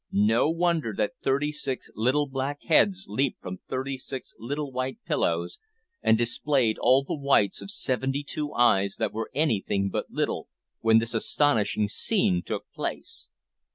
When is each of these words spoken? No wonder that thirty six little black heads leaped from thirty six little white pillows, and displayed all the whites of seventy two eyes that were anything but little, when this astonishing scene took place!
No 0.11 0.49
wonder 0.49 0.95
that 0.97 1.13
thirty 1.21 1.51
six 1.51 1.91
little 1.93 2.25
black 2.27 2.57
heads 2.63 3.05
leaped 3.07 3.39
from 3.39 3.59
thirty 3.69 3.97
six 3.97 4.33
little 4.39 4.71
white 4.71 4.97
pillows, 5.05 5.59
and 6.01 6.17
displayed 6.17 6.79
all 6.79 7.03
the 7.03 7.13
whites 7.13 7.61
of 7.61 7.69
seventy 7.69 8.23
two 8.23 8.51
eyes 8.51 8.95
that 8.95 9.13
were 9.13 9.29
anything 9.35 9.91
but 9.91 10.09
little, 10.09 10.47
when 10.79 10.97
this 10.97 11.13
astonishing 11.13 11.87
scene 11.87 12.41
took 12.41 12.65
place! 12.73 13.29